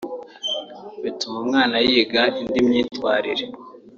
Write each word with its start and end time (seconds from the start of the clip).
bituma 1.03 1.35
umwana 1.43 1.75
yiga 1.87 2.21
indi 2.41 2.59
myitwarire 2.67 3.45